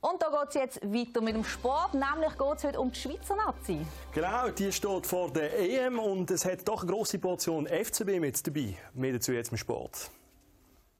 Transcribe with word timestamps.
Und 0.00 0.22
da 0.22 0.28
geht 0.30 0.48
es 0.48 0.54
jetzt 0.54 0.82
weiter 0.82 1.20
mit 1.20 1.34
dem 1.34 1.44
Sport, 1.44 1.92
nämlich 1.92 2.38
geht 2.38 2.56
es 2.56 2.64
heute 2.64 2.80
um 2.80 2.90
die 2.90 2.98
Schweizer 2.98 3.36
Nazi. 3.36 3.84
Genau, 4.14 4.48
die 4.48 4.72
steht 4.72 5.06
vor 5.06 5.30
der 5.30 5.58
EM 5.58 5.98
und 5.98 6.30
es 6.30 6.44
hat 6.46 6.66
doch 6.66 6.82
eine 6.82 6.90
grosse 6.90 7.18
Portion 7.18 7.66
FCB 7.66 8.18
mit 8.18 8.46
dabei. 8.46 8.76
Mehr 8.94 9.12
dazu 9.12 9.32
jetzt 9.32 9.50
im 9.50 9.58
Sport. 9.58 10.10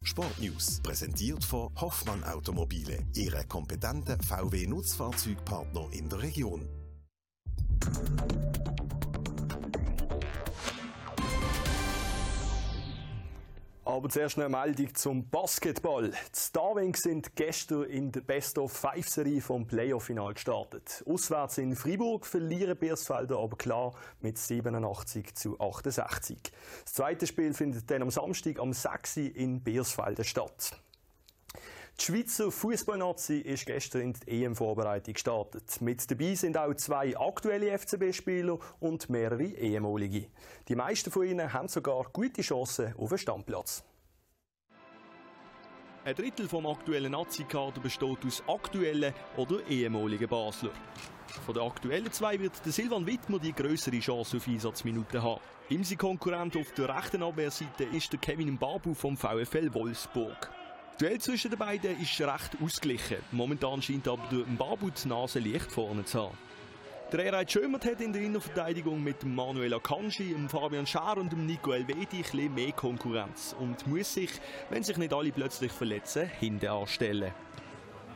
Sportnews 0.03 0.81
präsentiert 0.83 1.45
von 1.45 1.71
Hoffmann 1.81 2.25
Automobile, 2.25 3.07
Ihre 3.15 3.45
kompetenten 3.45 4.21
VW-Nutzfahrzeugpartner 4.21 5.89
in 5.93 6.09
der 6.09 6.23
Region. 6.23 6.67
Aber 13.91 14.09
zuerst 14.09 14.39
eine 14.39 14.49
Meldung 14.49 14.95
zum 14.95 15.29
Basketball. 15.31 16.11
Die 16.11 16.17
Starwings 16.33 17.01
sind 17.01 17.35
gestern 17.35 17.83
in 17.83 18.13
der 18.13 18.21
Best-of-Five-Serie 18.21 19.41
vom 19.41 19.67
Playoff-Final 19.67 20.35
gestartet. 20.35 21.03
Auswärts 21.09 21.59
in 21.59 21.75
Freiburg 21.75 22.25
verlieren 22.25 22.79
Biersfelder 22.79 23.39
aber 23.41 23.57
klar 23.57 23.93
mit 24.21 24.39
87 24.39 25.35
zu 25.35 25.59
68. 25.59 26.39
Das 26.85 26.93
zweite 26.95 27.27
Spiel 27.27 27.53
findet 27.53 27.91
dann 27.91 28.03
am 28.03 28.13
Samstag 28.13 28.61
am 28.61 28.73
6. 28.73 29.17
in 29.17 29.61
Biersfelden 29.61 30.25
statt. 30.25 30.81
Die 31.99 32.05
Schweizer 32.05 32.51
Fußballnazi 32.51 33.39
ist 33.39 33.67
gestern 33.67 34.01
in 34.03 34.13
die 34.15 34.45
EM-Vorbereitung 34.45 35.15
gestartet. 35.15 35.81
Mit 35.81 36.11
dabei 36.11 36.35
sind 36.35 36.57
auch 36.57 36.75
zwei 36.75 37.17
aktuelle 37.19 37.77
FCB-Spieler 37.79 38.59
und 38.79 39.11
mehrere 39.11 39.45
ehemalige. 39.45 40.27
Die 40.69 40.77
meisten 40.77 41.11
von 41.11 41.27
ihnen 41.27 41.53
haben 41.53 41.69
sogar 41.69 42.05
gute 42.13 42.43
Chancen 42.43 42.95
auf 42.97 43.11
einen 43.11 43.19
Stammplatz. 43.19 43.85
Ein 46.03 46.15
Drittel 46.15 46.49
vom 46.49 46.67
aktuellen 46.67 47.13
Nazi-Kader 47.13 47.81
besteht 47.83 48.25
aus 48.25 48.43
aktuellen 48.49 49.13
oder 49.37 49.67
ehemaligen 49.69 50.29
Basler. 50.29 50.71
Von 51.45 51.55
den 51.55 51.63
aktuellen 51.63 52.11
zwei 52.11 52.41
wird 52.41 52.65
der 52.65 52.73
Silvan 52.73 53.07
Wittmer 53.07 53.39
die 53.39 53.53
größere 53.53 53.99
Chance 53.99 54.39
auf 54.39 54.49
Einsatzminuten 54.49 55.23
haben. 55.23 55.43
Imsi-Konkurrent 55.69 56.57
auf 56.57 56.73
der 56.73 56.97
rechten 56.97 57.23
Abwehrseite 57.23 57.85
ist 57.85 58.11
der 58.13 58.19
Kevin 58.19 58.57
Babu 58.57 58.95
vom 58.95 59.17
VfL 59.17 59.73
Wolfsburg. 59.75 60.51
Das 61.01 61.09
Duell 61.09 61.19
zwischen 61.19 61.51
den 61.51 61.59
beiden 61.59 61.99
ist 61.99 62.21
recht 62.21 62.59
ausgeglichen. 62.63 63.17
Momentan 63.33 63.81
scheint 63.81 64.07
aber 64.07 64.45
Mbabu 64.47 64.91
die 64.91 65.09
Nase 65.09 65.39
leicht 65.39 65.73
vorne 65.73 66.05
zu 66.05 66.25
haben. 66.25 66.37
Der 67.11 67.25
Erhard 67.25 67.51
Schömert 67.51 67.87
hat 67.87 68.03
in 68.03 68.13
der 68.13 68.21
Innenverteidigung 68.21 69.03
mit 69.03 69.25
Manuel 69.25 69.73
Akanji, 69.73 70.37
Fabian 70.49 70.87
Schär 70.87 71.17
und 71.17 71.35
Nico 71.35 71.73
Elvedi 71.73 72.23
ein 72.35 72.53
mehr 72.53 72.73
Konkurrenz 72.73 73.57
und 73.59 73.87
muss 73.87 74.13
sich, 74.13 74.29
wenn 74.69 74.83
sich 74.83 74.99
nicht 74.99 75.15
alle 75.15 75.33
plötzlich 75.33 75.73
verletzen, 75.73 76.31
hinten 76.39 76.69
anstellen. 76.69 77.33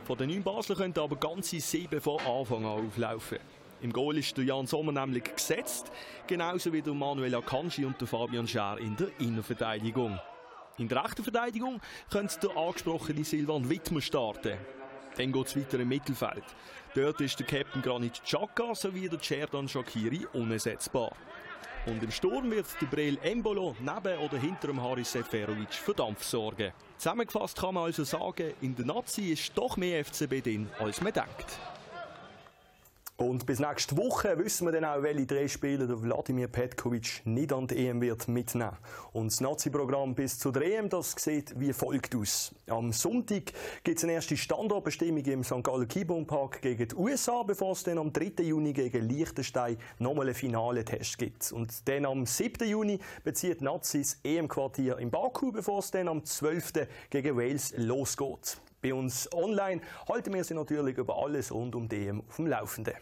Von 0.03 0.19
den 0.19 0.29
neun 0.29 0.43
Basler 0.43 0.75
könnten 0.75 0.99
aber 0.99 1.15
ganze 1.15 1.59
sieben 1.59 1.99
von 1.99 2.19
Anfang 2.19 2.65
an 2.65 2.85
auflaufen. 2.85 3.39
Im 3.81 3.91
Goal 3.91 4.19
ist 4.19 4.37
der 4.37 4.43
Jan 4.43 4.67
Sommer 4.67 4.91
nämlich 4.91 5.23
gesetzt, 5.23 5.91
genauso 6.27 6.71
wie 6.71 6.83
der 6.83 6.93
Manuel 6.93 7.33
Akanji 7.33 7.83
und 7.83 7.99
der 7.99 8.07
Fabian 8.07 8.47
Schär 8.47 8.77
in 8.79 8.95
der 8.95 9.07
Innenverteidigung. 9.17 10.19
In 10.77 10.89
der 10.89 11.05
rechten 11.05 11.23
Verteidigung 11.23 11.79
könnte 12.11 12.37
der 12.41 12.57
angesprochene 12.57 13.23
Silvan 13.23 13.69
Wittmer 13.69 14.01
starten. 14.01 14.57
Dann 15.15 15.31
geht 15.31 15.47
es 15.47 15.55
weiter 15.55 15.79
im 15.79 15.87
Mittelfeld. 15.87 16.43
Dort 16.93 17.21
ist 17.21 17.39
der 17.39 17.45
Captain 17.45 17.81
Granit 17.81 18.21
Xhaka 18.25 18.75
sowie 18.75 19.07
der 19.07 19.21
Cerdan 19.21 19.69
Shakiri 19.69 20.27
unersetzbar. 20.33 21.13
Und 21.85 22.03
im 22.03 22.11
Sturm 22.11 22.51
wird 22.51 22.65
der 22.81 22.87
Brel 22.87 23.17
Embolo 23.21 23.73
neben 23.79 24.19
oder 24.19 24.37
hinter 24.37 24.67
dem 24.67 24.81
Haris 24.81 25.13
Seferovic 25.13 25.73
für 25.73 25.93
Dampf 25.93 26.23
sorgen. 26.23 26.73
Zusammengefasst 26.97 27.57
kann 27.57 27.75
man 27.75 27.85
also 27.85 28.03
sagen, 28.03 28.53
in 28.59 28.75
der 28.75 28.85
Nazi 28.85 29.31
ist 29.31 29.57
doch 29.57 29.77
mehr 29.77 30.03
FCB 30.03 30.43
drin, 30.43 30.69
als 30.79 30.99
man 30.99 31.13
denkt. 31.13 31.57
Und 33.17 33.45
bis 33.45 33.59
nächste 33.59 33.95
Woche 33.95 34.37
wissen 34.37 34.67
wir 34.67 34.73
dann 34.73 34.83
auch, 34.83 35.01
welche 35.01 35.25
drei 35.25 35.47
Spieler 35.47 35.87
der 35.87 36.01
Wladimir 36.01 36.49
Petkovic 36.49 37.21
nicht 37.23 37.53
an 37.53 37.65
die 37.65 37.87
EM 37.87 38.01
wird 38.01 38.27
mitnehmen. 38.27 38.75
Und 39.13 39.31
das 39.31 39.39
Nazi-Programm 39.39 40.15
bis 40.15 40.37
zu 40.37 40.51
der 40.51 40.63
EM, 40.63 40.89
das 40.89 41.15
sieht 41.17 41.57
wie 41.57 41.71
folgt 41.71 42.13
aus. 42.13 42.53
Am 42.67 42.91
Sonntag 42.91 43.53
gibt 43.85 43.99
es 43.99 44.03
eine 44.03 44.13
erste 44.13 44.35
Standortbestimmung 44.35 45.23
im 45.23 45.45
St. 45.45 45.63
Gallen 45.63 45.87
Keyboom 45.87 46.27
Park 46.27 46.61
gegen 46.61 46.89
die 46.89 46.95
USA, 46.95 47.43
bevor 47.43 47.71
es 47.71 47.83
dann 47.83 47.99
am 47.99 48.11
3. 48.11 48.43
Juni 48.43 48.73
gegen 48.73 49.07
Liechtenstein 49.07 49.77
nochmal 49.97 50.25
einen 50.25 50.35
finale 50.35 50.83
Test 50.83 51.17
gibt. 51.17 51.53
Und 51.53 51.87
dann 51.87 52.05
am 52.05 52.25
7. 52.25 52.67
Juni 52.67 52.99
bezieht 53.23 53.61
Nazis 53.61 54.19
EM-Quartier 54.25 54.97
in 54.97 55.09
Baku, 55.09 55.53
bevor 55.53 55.79
es 55.79 55.89
dann 55.89 56.09
am 56.09 56.25
12. 56.25 56.85
gegen 57.09 57.37
Wales 57.37 57.73
losgeht. 57.77 58.57
Bei 58.85 58.93
uns 58.93 59.27
online 59.33 59.81
halten 60.07 60.31
wir 60.31 60.43
Sie 60.43 60.53
natürlich 60.53 60.95
über 60.99 61.17
alles 61.17 61.51
rund 61.51 61.73
um 61.73 61.89
die 61.89 62.05
EM 62.05 62.21
auf 62.21 62.35
dem 62.35 62.45
Laufenden. 62.45 62.93